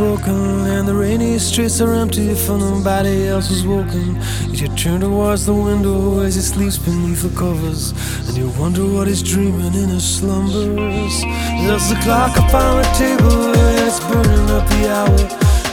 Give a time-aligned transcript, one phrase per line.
[0.00, 4.16] broken and the rainy streets are empty for nobody else is walking.
[4.48, 7.92] Yet you turn towards the window as he sleeps beneath the covers,
[8.26, 11.14] and you wonder what he's dreaming in his slumbers.
[11.60, 15.20] There's the clock upon the table and it's burning up the hour,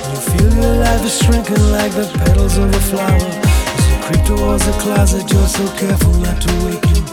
[0.03, 3.31] and you feel your life is shrinking like the petals of a flower.
[3.80, 7.05] As you creep towards the closet, you're so careful not to wake him,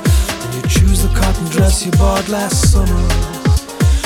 [0.43, 3.34] and you choose the cotton dress you bought last summer.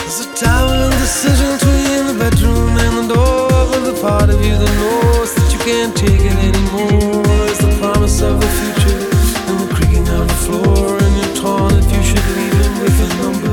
[0.09, 3.53] There's a time of indecision between the bedroom and the door.
[3.69, 7.77] But the part of you that knows that you can't take it anymore is the
[7.77, 9.05] promise of the future
[9.53, 10.97] and the creaking of the floor.
[10.97, 13.53] And you're torn if you should leave him with a number.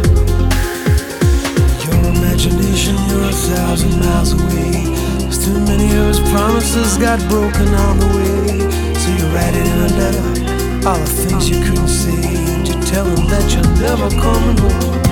[1.84, 4.96] Your imagination, you're a thousand miles away.
[5.28, 8.64] There's too many of his promises got broken on the way.
[8.96, 12.16] So you write it in a letter, all the things you couldn't say.
[12.16, 15.05] And you tell him that you're never coming home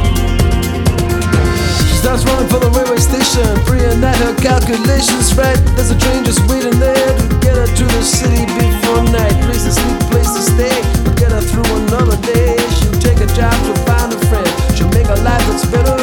[2.03, 5.55] starts running for the railway station, freeing at her calculations right.
[5.79, 9.31] There's a train just waiting there to get her to the city before night.
[9.47, 10.75] Place to sleep, place to stay,
[11.15, 12.59] get her through another day.
[12.75, 14.51] She'll take a job to find a friend.
[14.75, 15.95] She'll make a life that's better.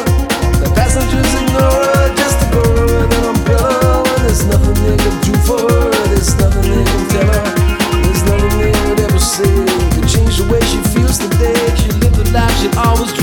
[0.65, 4.01] The passengers ignore her just to go with an umbrella.
[4.01, 7.45] When there's nothing they can do for her, there's nothing they can tell her.
[8.09, 11.61] There's nothing they would ever say to change the way she feels today.
[11.77, 13.20] She lived the life she always dreamed.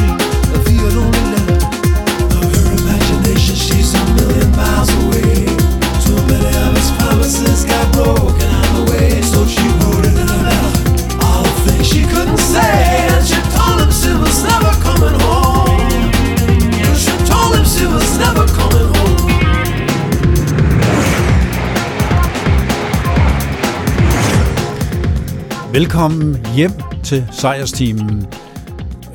[25.78, 26.72] Velkommen hjem
[27.04, 28.28] til sejrsteamen.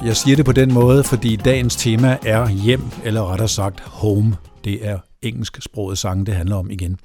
[0.04, 4.36] Jeg siger det på den måde, fordi dagens tema er hjem, eller rettere sagt home.
[4.64, 6.96] Det er engelsksproget sang, det handler om igen.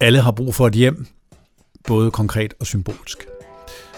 [0.00, 1.06] Alle har brug for et hjem,
[1.88, 3.26] både konkret og symbolsk.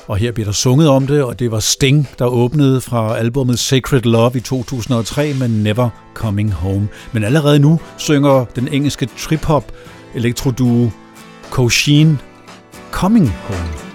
[0.07, 3.59] Og her bliver der sunget om det, og det var Sting, der åbnede fra albumet
[3.59, 6.89] Sacred Love i 2003 med Never Coming Home.
[7.13, 9.73] Men allerede nu synger den engelske trip-hop
[10.15, 10.91] elektroduo
[11.51, 12.19] Koshin
[12.91, 13.94] Coming Home.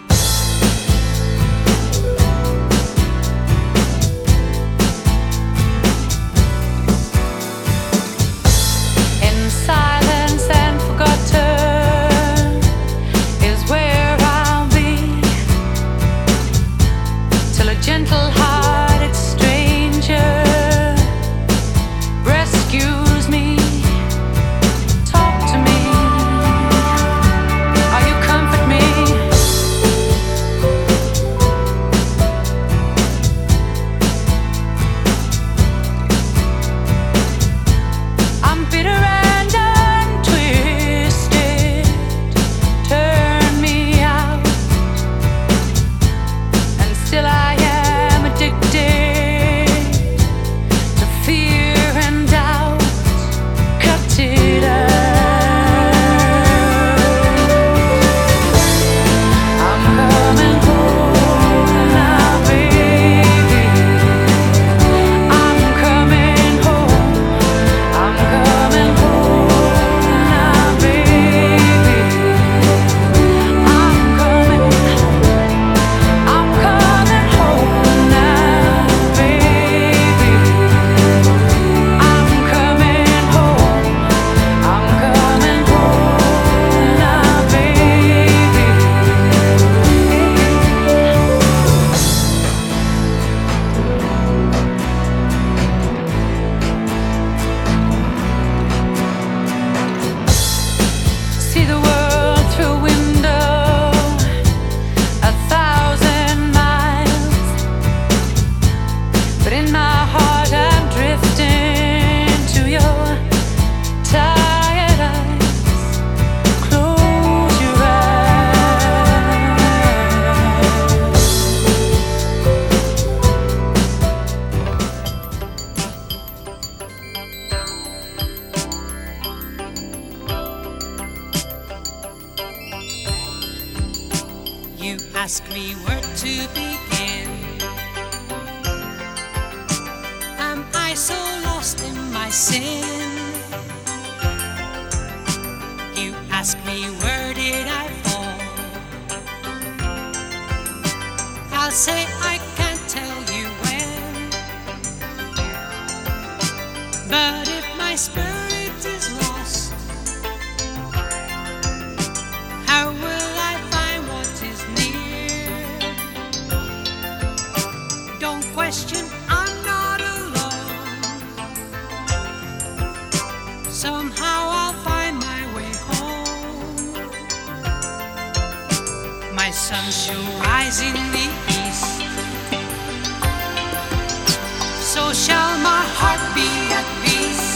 [185.13, 187.49] shall my heart be at peace.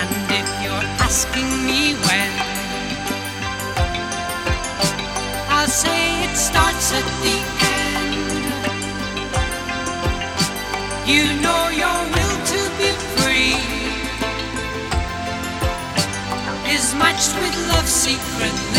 [0.00, 0.10] And
[0.40, 2.32] if you're asking me when,
[5.54, 7.36] I'll say it starts at the
[7.78, 8.14] end.
[11.06, 13.58] You know your will to be free
[16.74, 18.69] is matched with love's secret.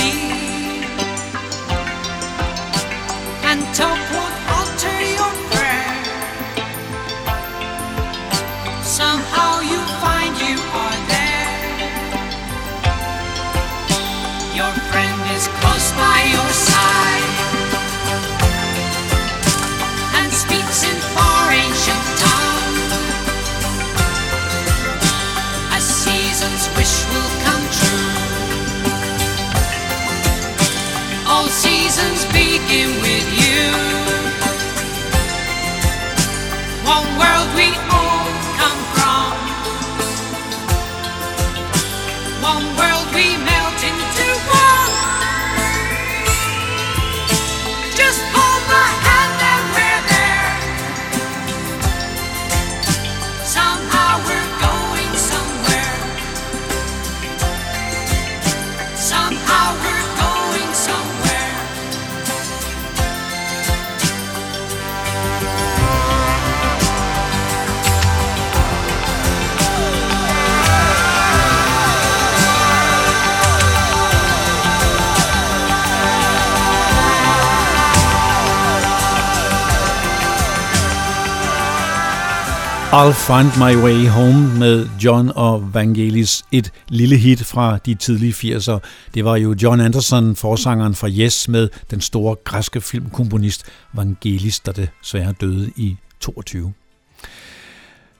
[82.93, 86.43] I'll Find My Way Home med John og Vangelis.
[86.51, 88.79] Et lille hit fra de tidlige 80'er.
[89.13, 94.71] Det var jo John Anderson, forsangeren fra Yes, med den store græske filmkomponist Vangelis, der
[94.71, 96.73] desværre døde i 22.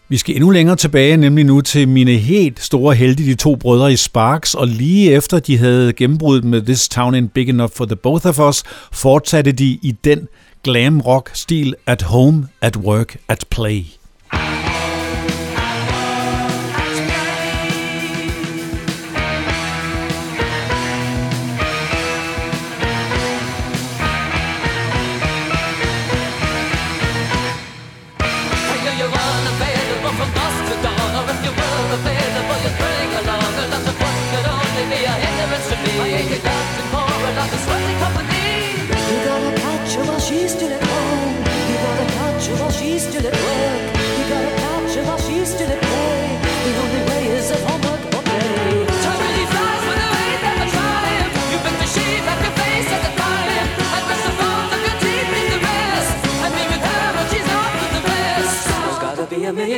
[0.10, 3.94] Vi skal endnu længere tilbage, nemlig nu til mine helt store helte, de to brødre
[3.94, 7.86] i Sparks, og lige efter de havde gennembrudt med This Town Ain't Big Enough for
[7.86, 10.28] the Both of Us, fortsatte de i den
[10.64, 14.01] glam rock stil at home, at work, at play.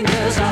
[0.01, 0.42] million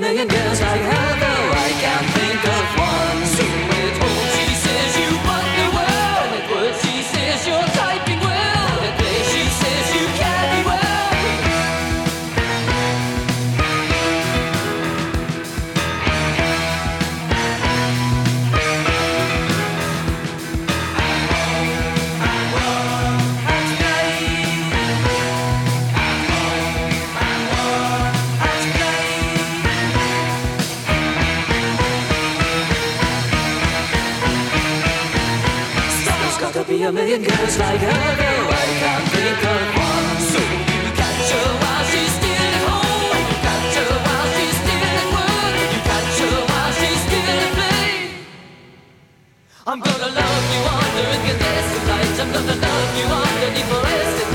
[0.00, 0.47] coming and going.
[36.88, 40.08] a million girls like her, though I can't think of one.
[40.32, 43.12] So you catch her while she's still at home.
[43.28, 45.56] You catch her while she's still at work.
[45.74, 47.92] You catch her while she's still at play.
[49.66, 51.84] I'm gonna love you under the rest of.
[52.22, 54.27] I'm gonna love you under the rest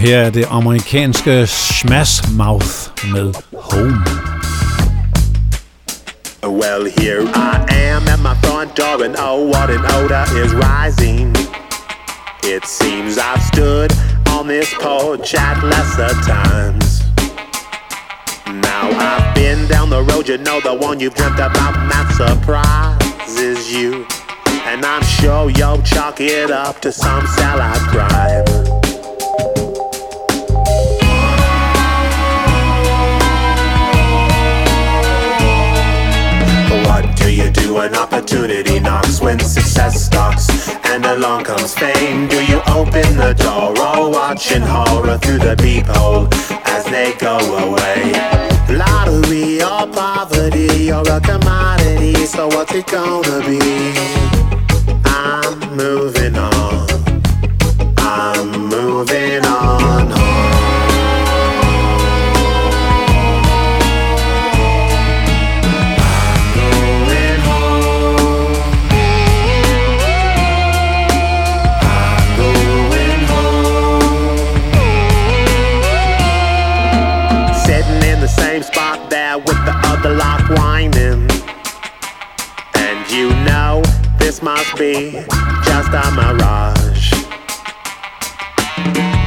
[0.00, 2.68] her er det amerikanske Smash Mouth
[3.12, 4.04] med Home.
[6.42, 11.36] Well, here I am at my front door, and oh, what an odor is rising.
[12.54, 13.90] It seems I've stood
[14.38, 16.86] on this porch at lesser times.
[18.46, 22.08] Now I've been down the road, you know the one you've dreamt about, and that
[22.22, 24.06] surprises you.
[24.70, 28.59] And I'm sure you'll chalk it up to some salad crime.
[37.70, 39.20] You when opportunity knocks?
[39.20, 42.28] When success stalks and along comes fame?
[42.28, 46.28] Do you open the door or watch in horror through the peephole
[46.66, 48.12] as they go away?
[48.76, 53.60] Lottery or poverty or a commodity, so what's it gonna be?
[55.04, 56.88] I'm moving on.
[57.98, 60.19] I'm moving on.
[84.30, 85.10] This must be
[85.64, 87.12] just a mirage.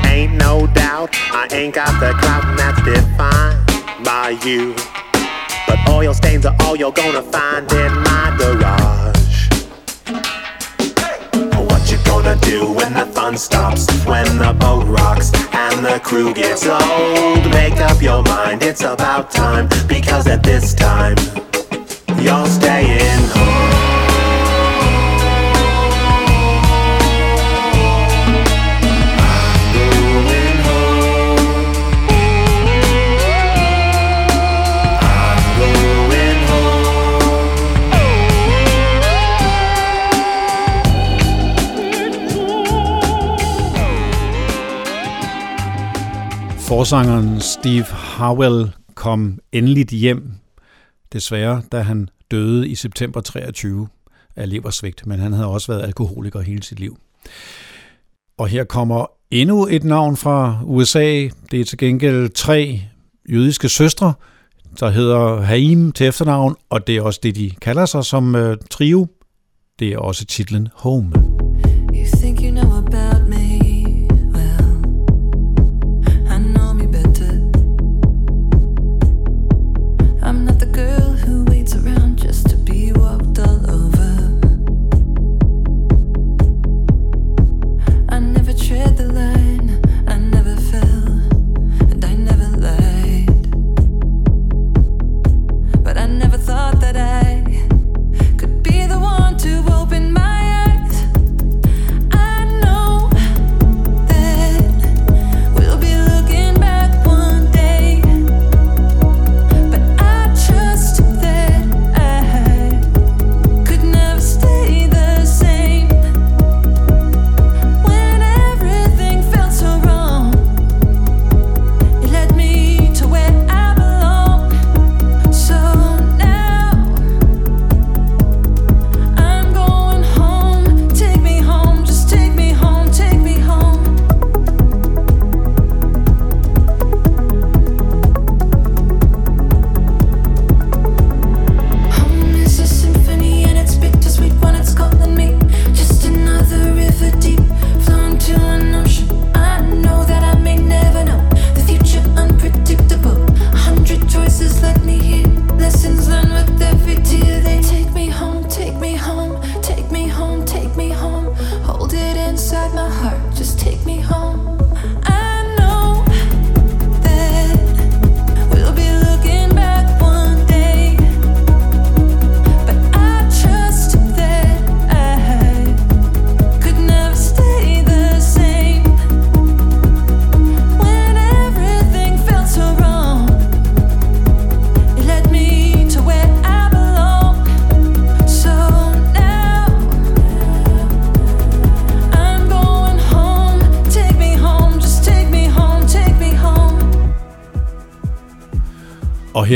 [0.07, 4.73] Ain't no doubt I ain't got the clout that's defined by you.
[5.67, 9.49] But oil stains are all you're gonna find in my garage.
[11.67, 13.91] What you gonna do when the fun stops?
[14.05, 17.43] When the boat rocks and the crew gets old?
[17.51, 19.67] Make up your mind, it's about time.
[19.85, 21.17] Because at this time,
[22.21, 23.52] you're staying home.
[46.73, 50.31] Forsangeren Steve Harwell kom endeligt hjem,
[51.13, 53.87] desværre, da han døde i september 23
[54.35, 56.97] af leversvigt, men han havde også været alkoholiker hele sit liv.
[58.37, 61.29] Og her kommer endnu et navn fra USA.
[61.51, 62.81] Det er til gengæld tre
[63.29, 64.13] jødiske søstre,
[64.79, 68.57] der hedder Haim til efternavn, og det er også det, de kalder sig som øh,
[68.69, 69.07] trio.
[69.79, 71.42] Det er også titlen Home.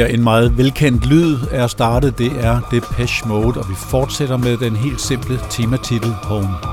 [0.08, 4.76] En meget velkendt lyd er startet, det er Depeche Mode, og vi fortsætter med den
[4.76, 6.67] helt simple tematitel Home.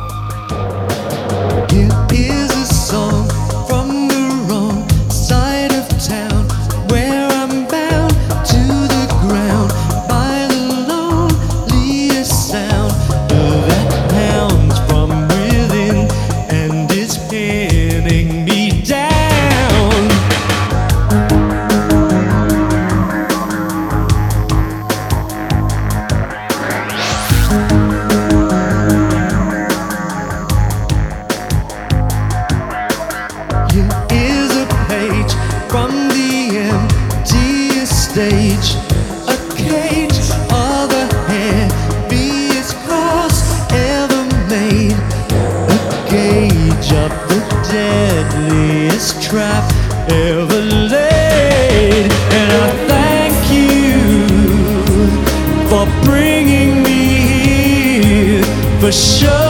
[58.85, 59.44] for sure.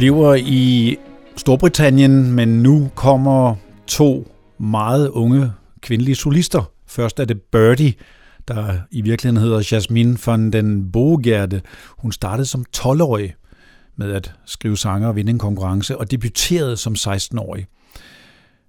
[0.00, 0.96] bliver i
[1.36, 3.54] Storbritannien, men nu kommer
[3.86, 6.72] to meget unge kvindelige solister.
[6.86, 7.94] Først er det Birdie,
[8.48, 11.60] der i virkeligheden hedder Jasmine von den Bogerde.
[11.98, 13.34] Hun startede som 12-årig
[13.96, 17.66] med at skrive sange og vinde en konkurrence, og debuterede som 16-årig.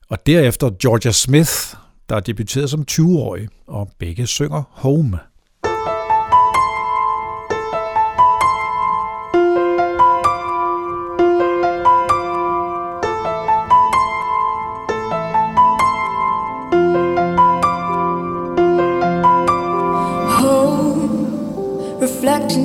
[0.09, 1.51] Og derefter Georgia Smith,
[2.09, 5.19] der debuterede som 20-årig, og begge synger Home.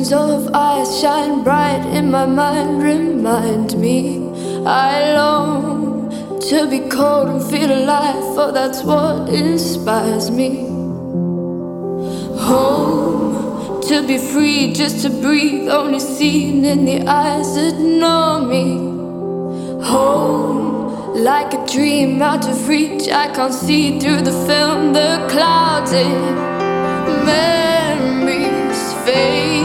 [0.07, 2.83] beams of ice shine bright in my mind.
[2.83, 4.19] Remind me
[4.65, 10.67] I long to be cold and feel alive, for that's what inspires me.
[12.39, 18.79] Home to be free, just to breathe, only seen in the eyes that know me.
[19.87, 25.93] Home like a dream out of reach, I can't see through the film, the clouds
[27.25, 29.56] memories fade.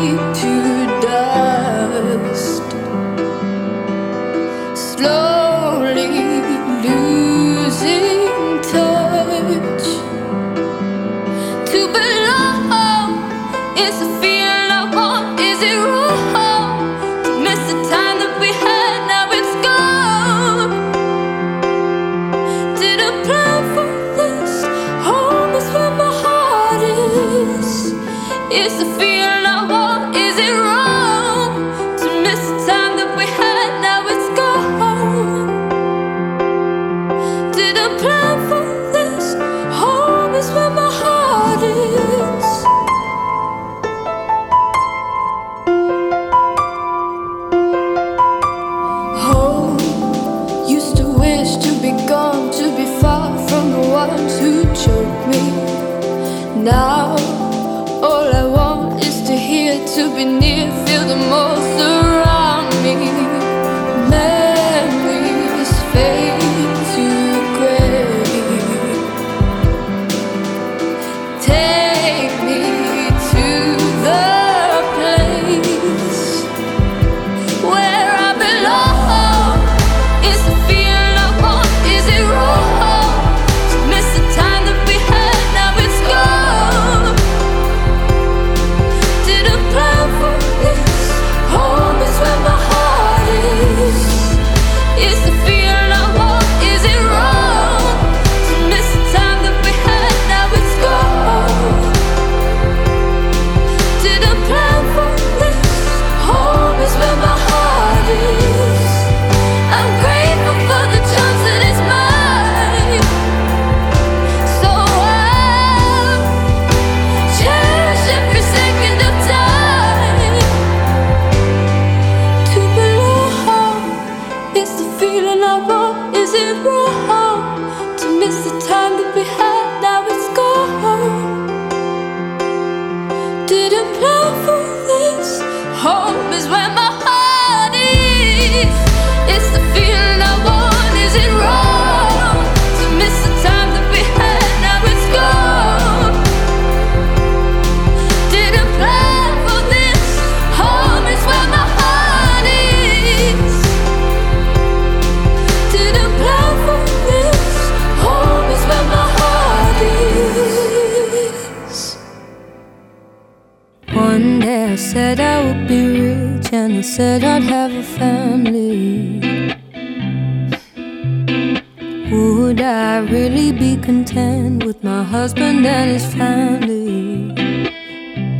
[173.31, 177.31] Really be content with my husband and his family?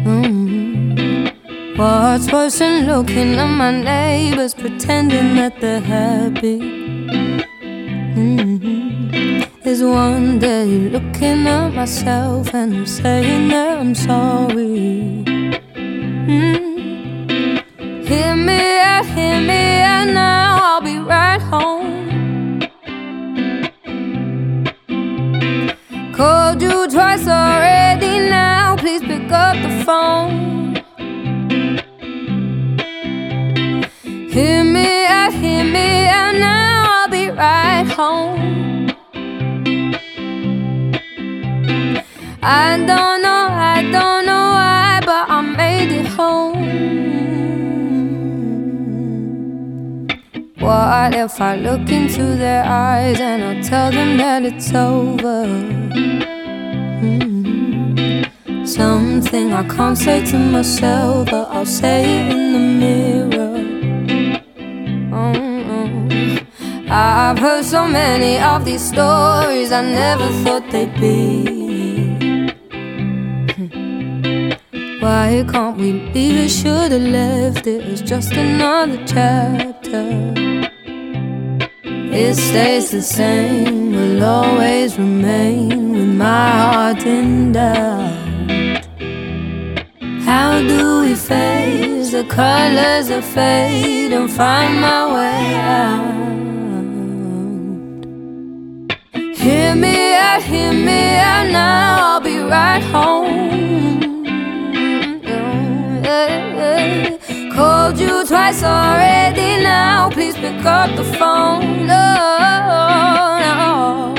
[0.04, 1.32] Mm.
[1.78, 6.60] What's worse than looking at my neighbors pretending that they're happy?
[9.64, 15.24] Is one day looking at myself and saying that I'm sorry.
[16.28, 17.64] Mm.
[18.06, 20.60] Hear me out, hear me out now.
[20.62, 21.91] I'll be right home.
[26.92, 28.76] Twice already now.
[28.76, 30.76] Please pick up the phone.
[34.30, 36.84] Hear me out, hear me out now.
[36.96, 38.92] I'll be right home.
[42.44, 46.72] I don't know, I don't know why, but I made it home.
[50.60, 55.72] What if I look into their eyes and I tell them that it's over?
[57.02, 58.68] Mm.
[58.68, 63.58] Something I can't say to myself, but I'll say it in the mirror.
[65.10, 66.46] Mm-mm.
[66.92, 71.62] I've heard so many of these stories I never thought they'd be.
[75.02, 76.50] Why can't we leave it?
[76.50, 80.51] Should've left it as just another chapter.
[82.14, 88.86] It stays the same, will always remain with my heart in doubt.
[90.26, 96.22] How do we face the colors that fade and find my way out?
[99.38, 102.16] Hear me out, hear me out now.
[102.16, 103.32] I'll be right home.
[107.54, 110.10] Called you twice already now.
[110.10, 111.86] Please pick up the phone.
[111.86, 114.16] No, no.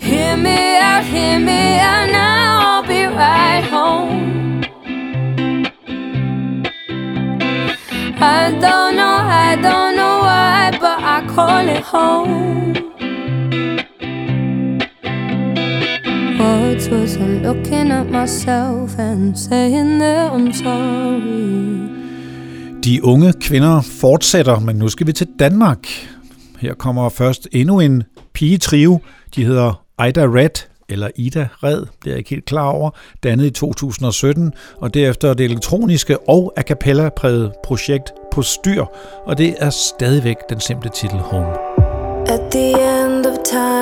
[0.00, 2.60] Hear me out, hear me out now.
[2.68, 4.62] I'll be right home.
[8.20, 12.87] I don't know, I don't know why, but I call it home.
[17.42, 21.88] Looking at myself and saying that I'm sorry?
[22.84, 25.88] De unge kvinder fortsætter, men nu skal vi til Danmark.
[26.58, 28.98] Her kommer først endnu en pigetrio.
[29.34, 32.90] De hedder Ida Red, eller Ida Red, det er jeg ikke helt klar over,
[33.22, 38.84] dannet i 2017, og derefter det elektroniske og a cappella præget projekt på styr,
[39.26, 41.52] og det er stadigvæk den simple titel Home.
[42.28, 43.77] At the end of time,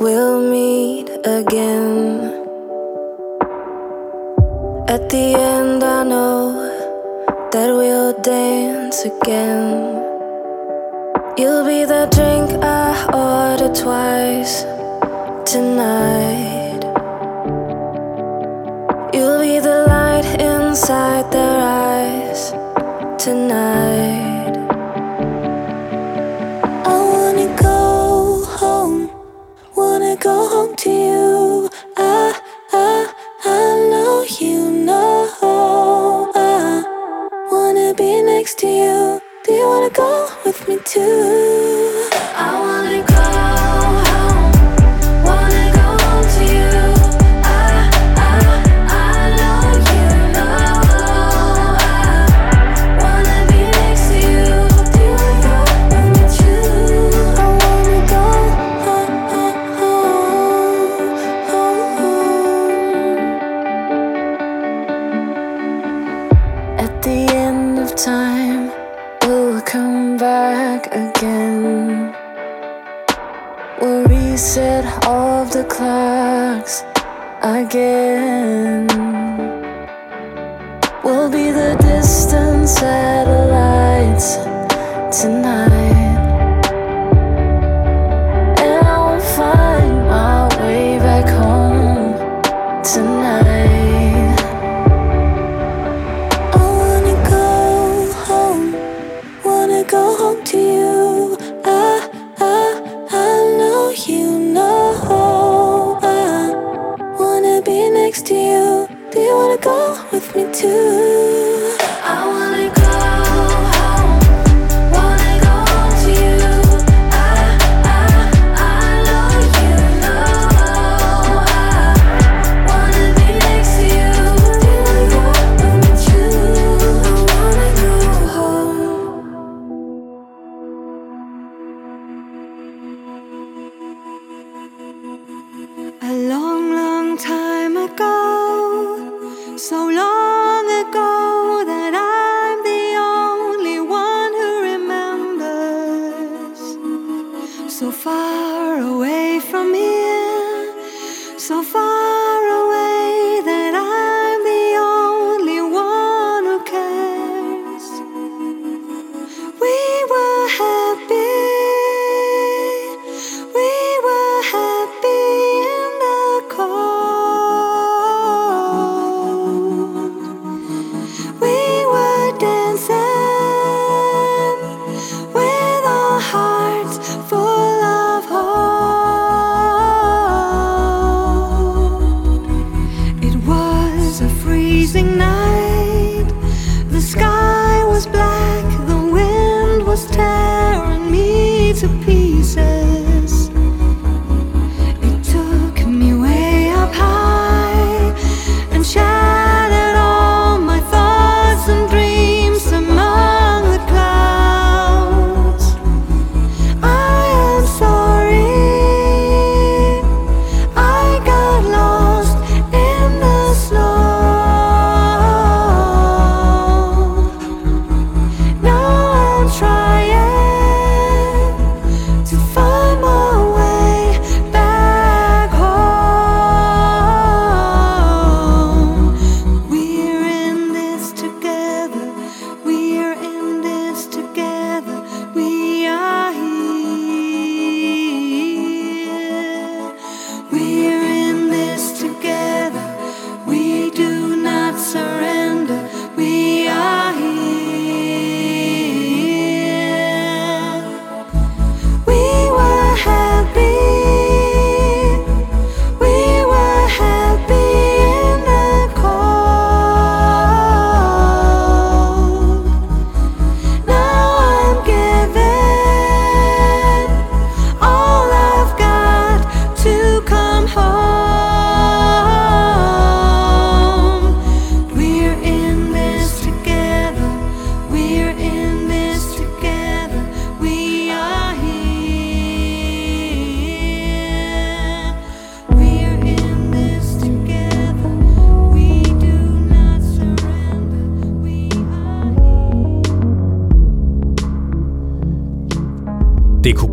[0.00, 2.32] we'll meet again.
[4.88, 6.52] At the end, I know
[7.52, 10.02] that we'll dance again.
[11.38, 14.62] You'll be the drink I order twice
[15.50, 16.80] tonight.
[19.12, 22.50] You'll be the light inside their eyes
[23.22, 24.23] tonight.
[30.24, 31.70] Go home to you.
[31.98, 32.40] I,
[32.72, 33.12] I,
[33.44, 35.28] I know you know.
[36.34, 36.82] I
[37.52, 39.20] wanna be next to you.
[39.44, 42.08] Do you wanna go with me too?
[42.36, 43.13] I wanna go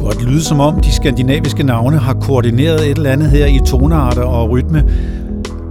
[0.02, 3.60] kunne godt lyde som om de skandinaviske navne har koordineret et eller andet her i
[3.68, 4.84] tonearter og rytme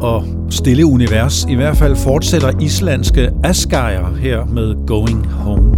[0.01, 1.47] og stille univers.
[1.49, 5.70] I hvert fald fortsætter islandske Asgeir her med Going home.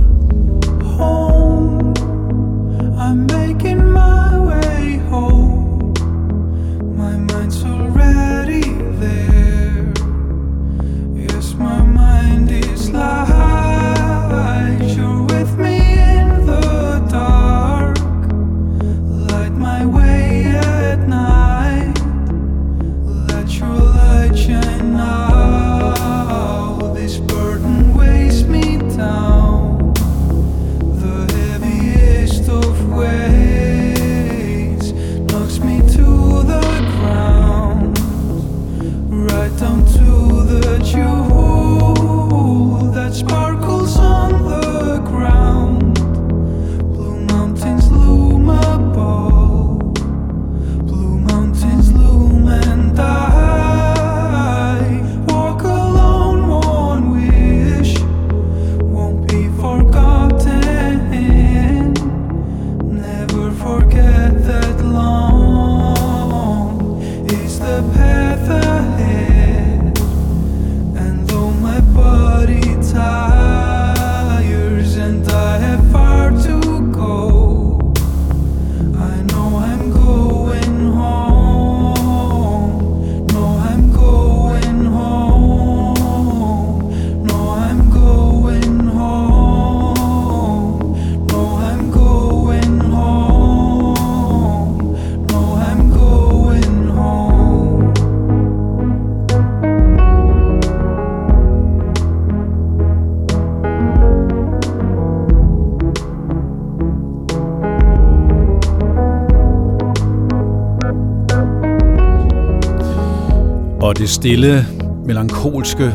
[114.03, 114.67] Det stille,
[115.07, 115.93] melankolske,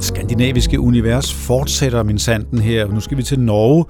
[0.00, 2.86] skandinaviske univers fortsætter min sanden her.
[2.86, 3.84] Nu skal vi til Norge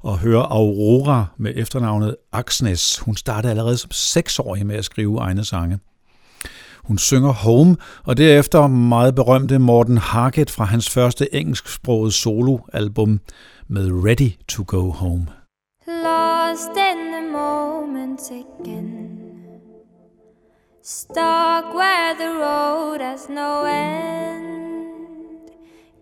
[0.00, 2.98] og høre Aurora med efternavnet Aksnes.
[2.98, 5.78] Hun startede allerede som seksårig med at skrive egne sange.
[6.84, 13.20] Hun synger Home, og derefter meget berømte Morten Harket fra hans første engelsksprogede soloalbum
[13.68, 15.26] med Ready to Go Home.
[15.86, 19.03] Lost in the moment again.
[20.86, 25.50] Stuck where the road has no end.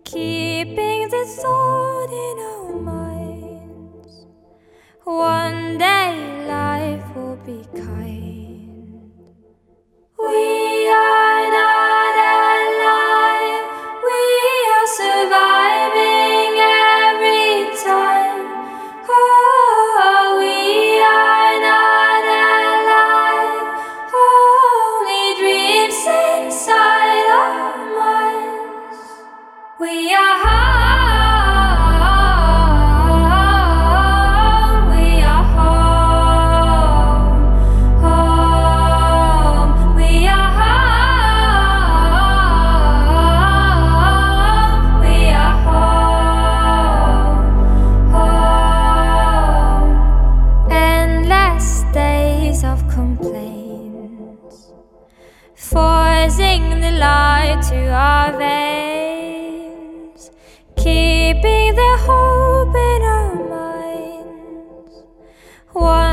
[0.03, 4.25] Keeping the thought in our minds.
[5.05, 9.09] One day life will be kind.
[10.19, 13.63] We are not alive.
[14.03, 14.19] We
[14.75, 15.72] are surviving
[57.93, 60.31] our veins,
[60.75, 65.03] keeping the hope in our minds.
[65.71, 66.12] One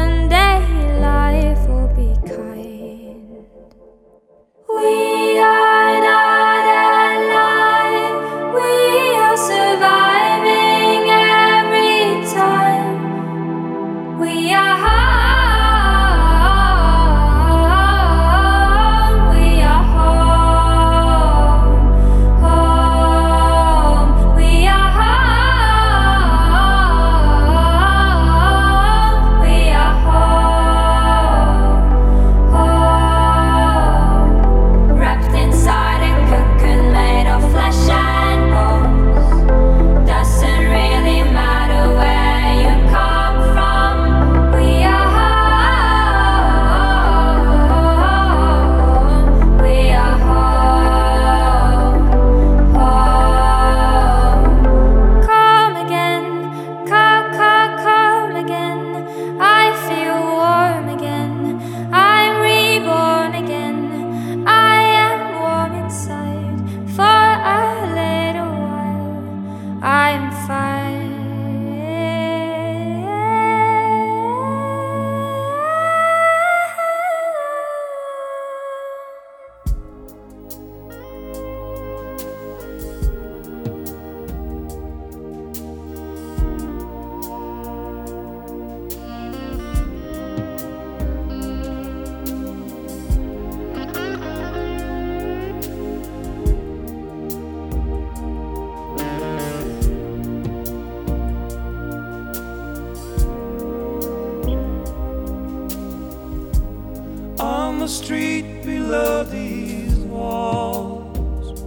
[108.02, 111.60] street below these walls.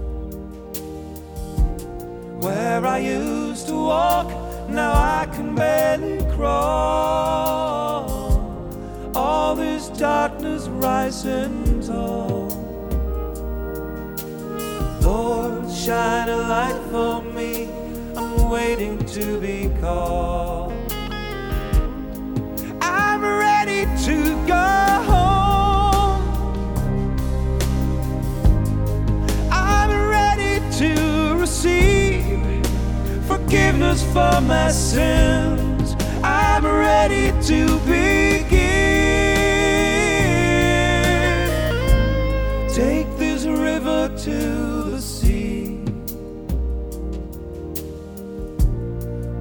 [2.43, 4.29] Where I used to walk,
[4.69, 8.09] now I can barely crawl.
[9.15, 12.47] All this darkness rising tall.
[15.01, 17.69] Lord, shine a light for me.
[18.17, 20.43] I'm waiting to be called.
[34.14, 35.95] For my sins.
[36.24, 38.43] I'm ready to begin.
[42.72, 44.39] Take this river to
[44.91, 45.78] the sea.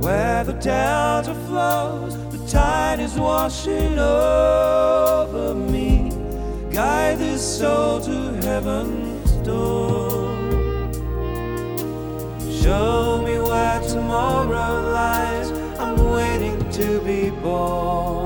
[0.01, 6.11] Where the delta flows, the tide is washing over me.
[6.71, 8.17] Guide this soul to
[8.47, 10.33] heaven's door.
[12.63, 13.32] Show me
[13.93, 15.51] tomorrow lies.
[15.79, 18.22] I'm waiting to be born.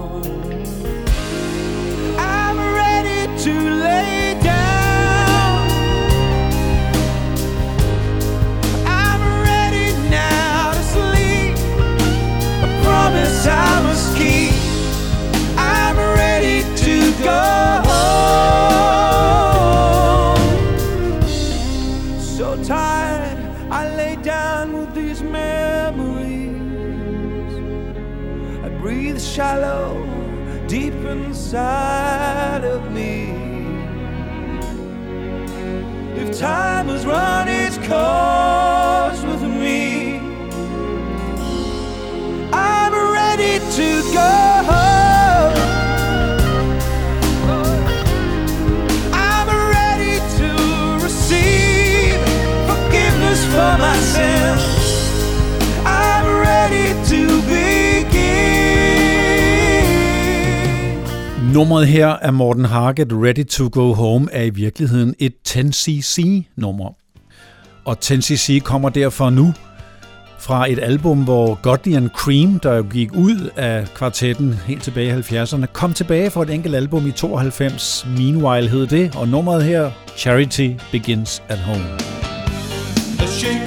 [28.80, 30.04] Breathe shallow,
[30.66, 33.32] deep inside of me.
[36.20, 40.18] If time has run its course with me,
[42.52, 44.45] I'm ready to go.
[61.56, 66.94] Nummeret her af Morten Harket, Ready to Go Home, er i virkeligheden et 10cc-nummer.
[67.84, 69.54] Og 10cc kommer derfor nu
[70.38, 75.18] fra et album, hvor Godley and Cream, der jo gik ud af kvartetten helt tilbage
[75.18, 78.06] i 70'erne, kom tilbage for et enkelt album i 92.
[78.18, 81.84] Meanwhile hed det, og nummeret her, Charity Begins at Home.
[83.18, 83.65] The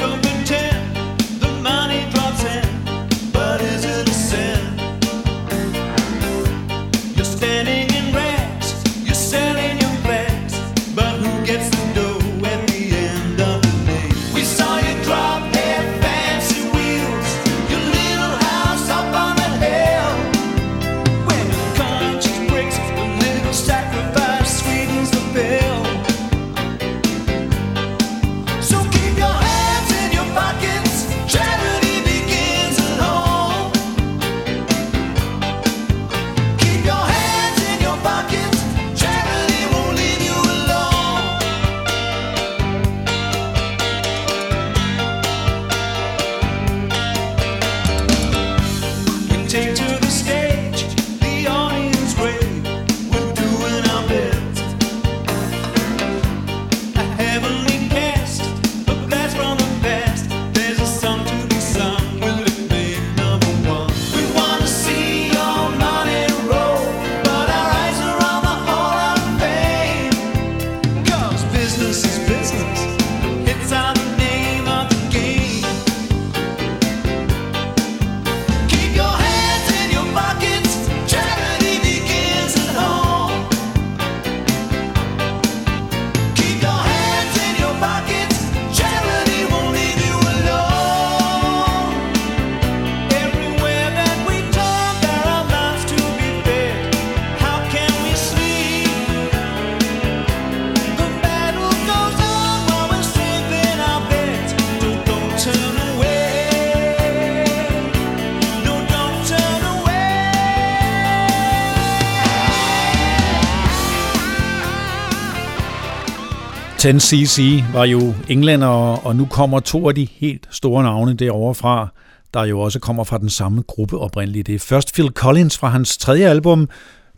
[116.79, 118.67] 10cc var jo englænder,
[119.05, 121.87] og nu kommer to af de helt store navne derovre fra,
[122.33, 124.47] der jo også kommer fra den samme gruppe oprindeligt.
[124.47, 126.69] Det er først Phil Collins fra hans tredje album,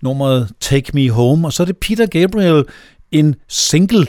[0.02, 2.64] nummeret Take Me Home, og så er det Peter Gabriel,
[3.12, 4.08] en single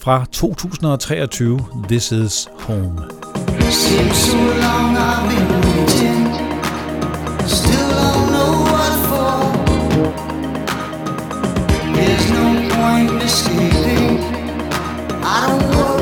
[0.00, 3.00] fra 2023, This Is Home.
[3.70, 6.26] Seems so long I've been waiting.
[7.46, 9.30] Still don't know what for.
[11.94, 14.05] There's no point escaping.
[15.28, 15.95] I don't worry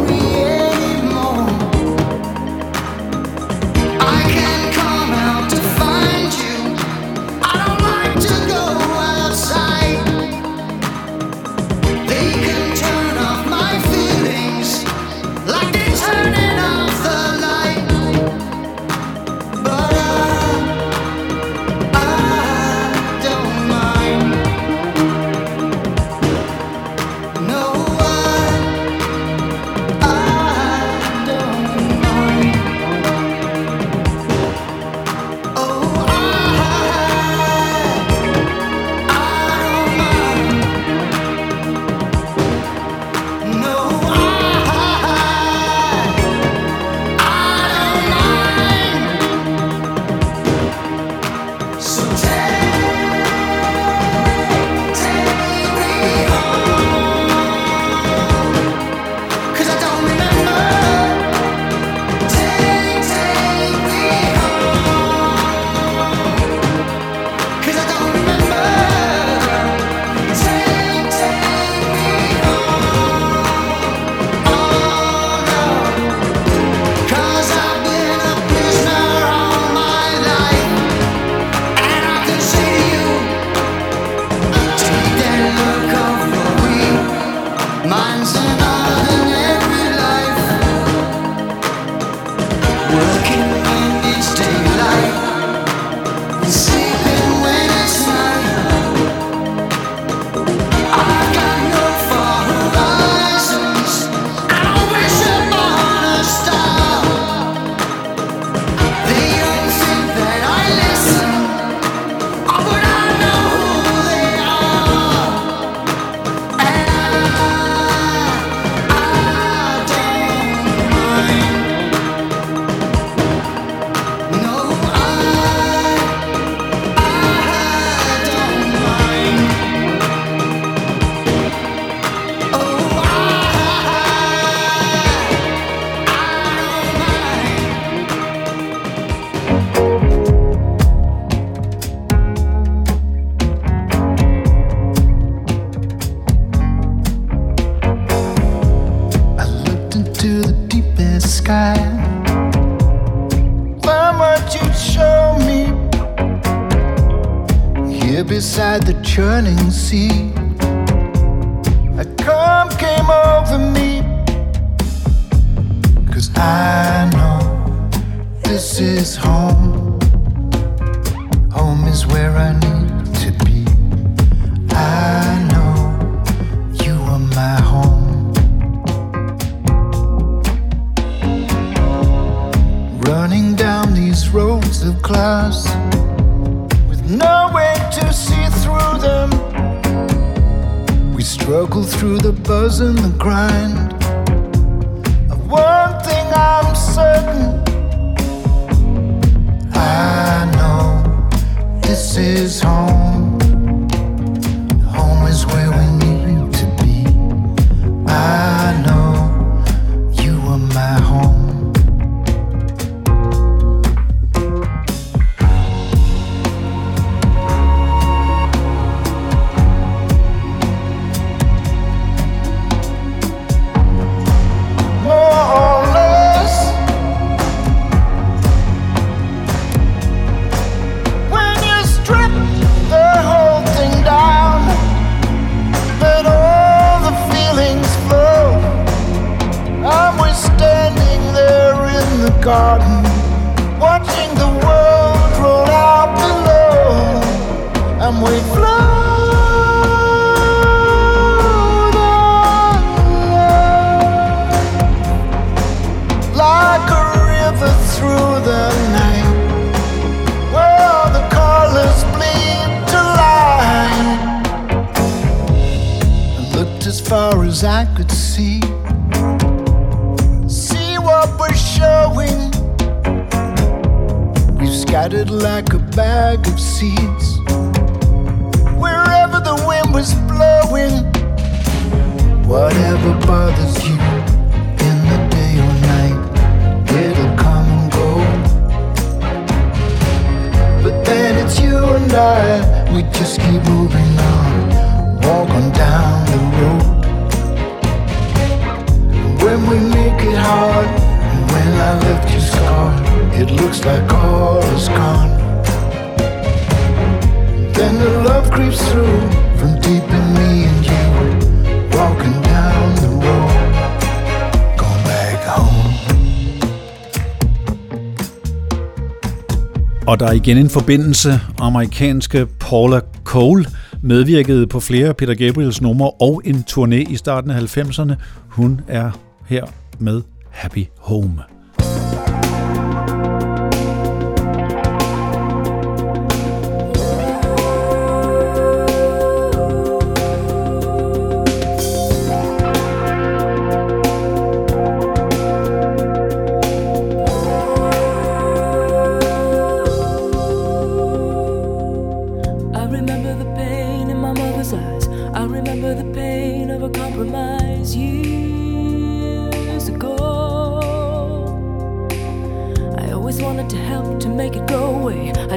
[320.26, 321.40] der igen en forbindelse.
[321.58, 323.64] Amerikanske Paula Cole
[324.02, 328.14] medvirkede på flere Peter Gabriels numre og en turné i starten af 90'erne.
[328.48, 329.10] Hun er
[329.46, 329.64] her
[329.98, 331.53] med Happy Home.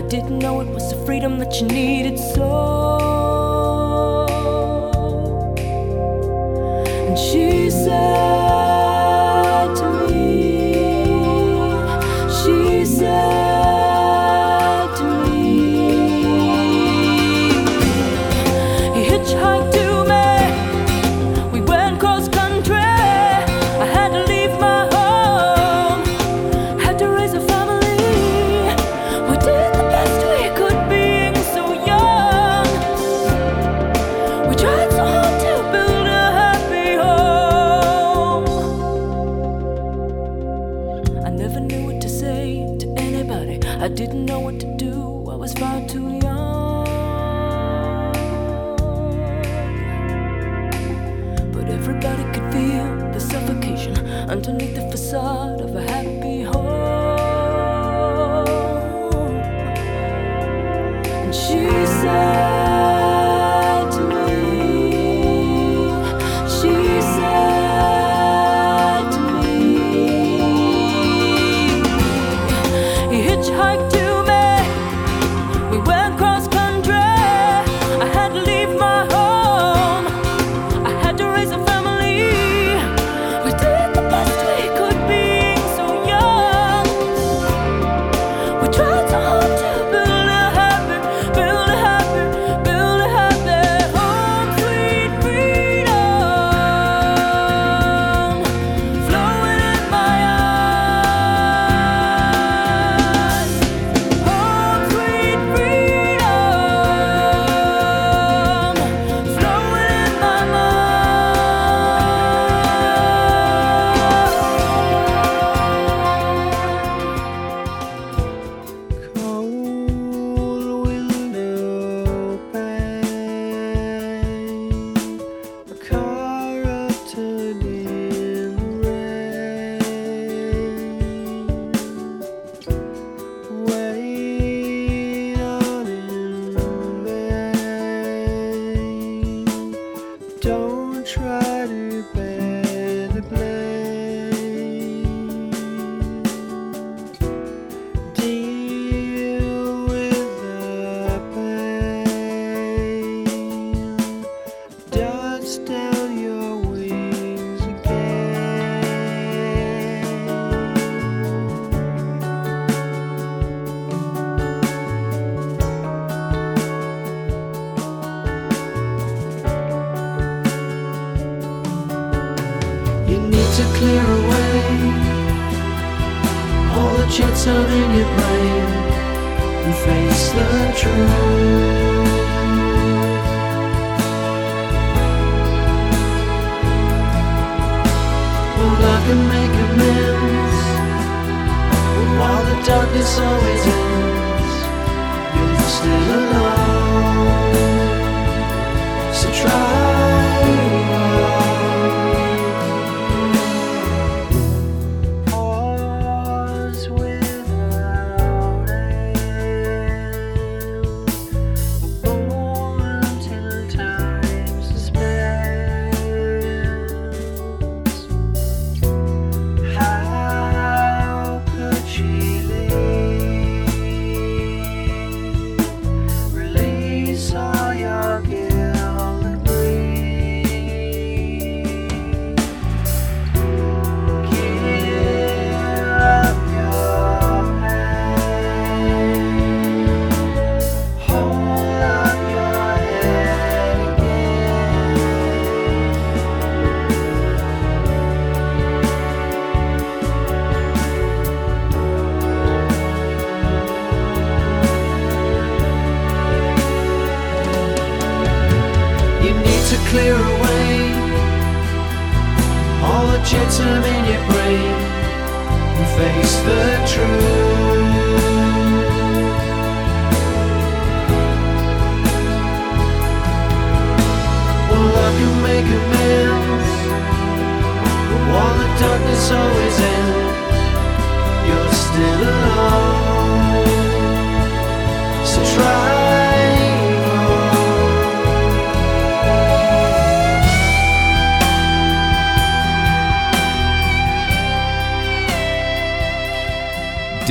[0.09, 2.97] didn't know it was the freedom that you needed so.
[7.07, 8.26] And she said.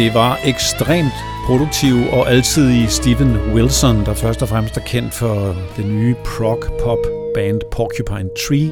[0.06, 1.14] Det var ekstremt
[1.46, 6.98] produktiv og altid Steven Wilson, der først og fremmest er kendt for det nye prog-pop
[7.34, 8.70] band Porcupine Tree,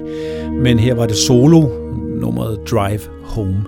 [0.50, 1.68] men her var det solo,
[2.20, 3.64] nummeret Drive Home.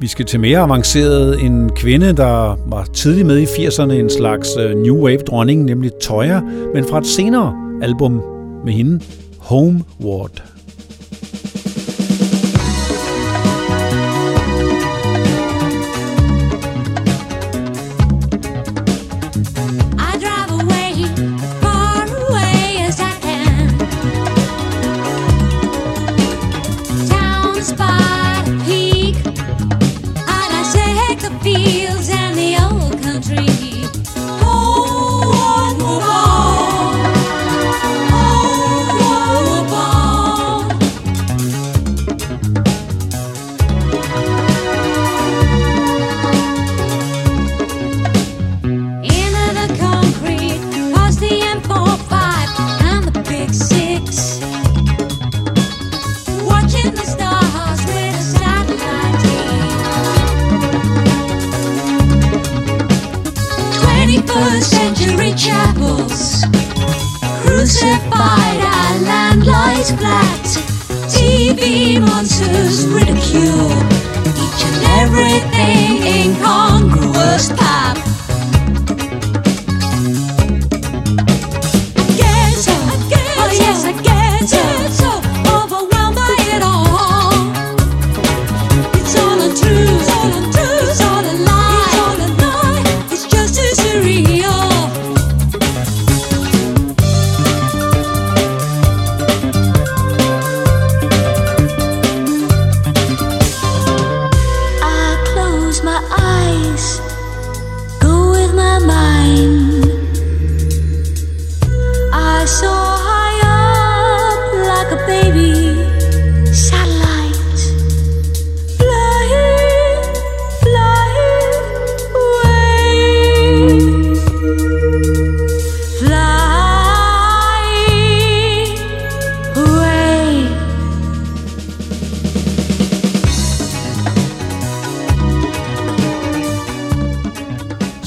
[0.00, 4.48] Vi skal til mere avanceret en kvinde, der var tidlig med i 80'erne, en slags
[4.58, 6.40] øh, new wave dronning, nemlig Toya,
[6.74, 8.22] men fra et senere album
[8.64, 9.00] med hende,
[9.38, 10.45] Homeward.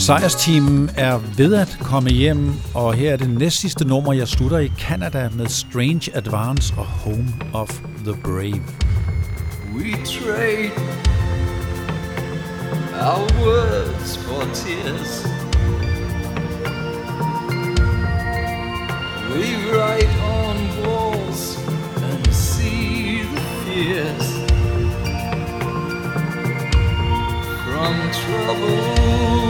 [0.10, 4.72] Sejrstimen er ved at komme hjem, og her er det næstsidste nummer, jeg slutter i
[4.80, 8.64] Canada med Strange Advance og Home of the Brave.
[9.76, 10.72] We trade
[12.94, 15.26] our words for tears.
[19.32, 21.58] We write on walls
[22.12, 24.28] and see the fears
[27.66, 29.49] from troubles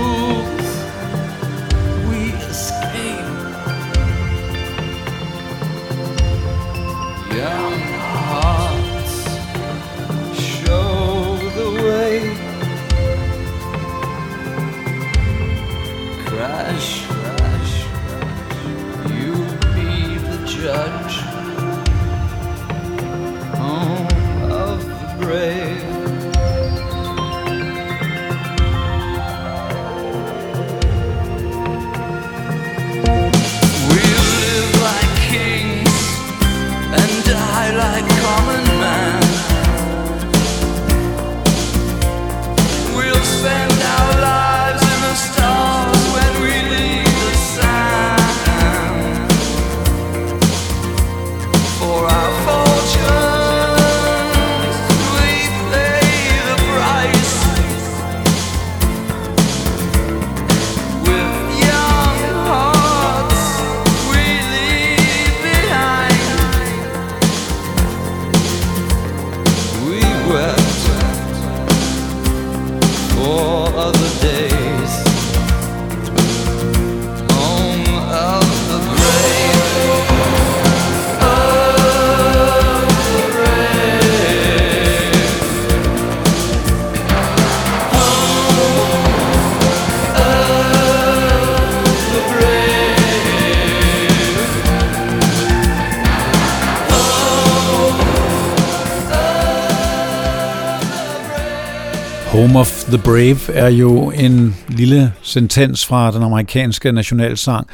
[102.89, 107.67] the Brave er jo en lille sentens fra den amerikanske nationalsang,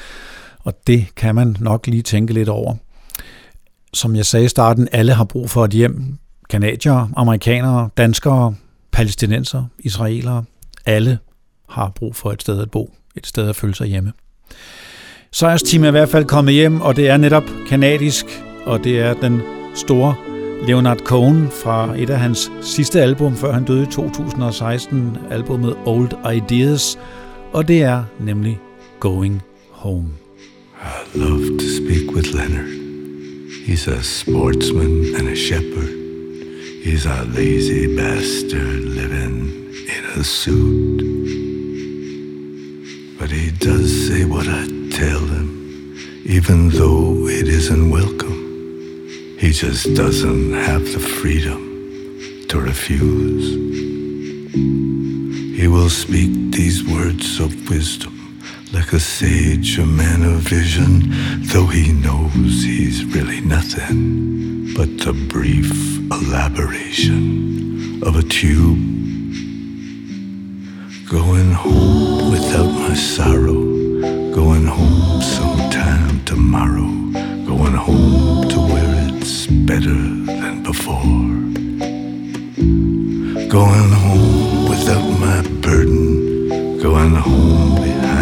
[0.60, 2.76] og det kan man nok lige tænke lidt over.
[3.94, 6.18] Som jeg sagde i starten, alle har brug for et hjem.
[6.50, 8.56] Kanadier, amerikanere, danskere,
[8.92, 10.44] palæstinenser, israelere,
[10.86, 11.18] alle
[11.70, 14.14] har brug for et sted at bo, et sted at føle sig hjemme.
[15.32, 18.26] Sejrs team er i hvert fald kommet hjem, og det er netop kanadisk,
[18.66, 19.42] og det er den
[19.76, 20.35] store
[20.68, 26.36] Leonard Cohen fra et af hans sidste album, før han døde i 2016, albumet Old
[26.36, 27.00] Ideas,
[27.54, 28.60] og det er nemlig
[29.00, 29.42] Going
[29.72, 30.08] Home.
[30.82, 32.70] I love to speak with Leonard.
[33.68, 35.90] He's a sportsman and a shepherd.
[36.86, 39.52] He's a lazy bastard living
[39.96, 41.02] in a suit.
[43.20, 45.48] But he does say what I tell him,
[46.26, 48.35] even though it isn't welcome.
[49.38, 53.54] He just doesn't have the freedom to refuse.
[55.60, 58.40] He will speak these words of wisdom
[58.72, 61.12] like a sage, a man of vision,
[61.52, 65.70] though he knows he's really nothing but the brief
[66.12, 68.80] elaboration of a tube.
[71.10, 73.64] Going home without my sorrow,
[74.34, 76.88] going home sometime tomorrow,
[77.46, 78.35] going home
[79.76, 81.04] better than before.
[83.58, 88.15] Going home without my burden, going home behind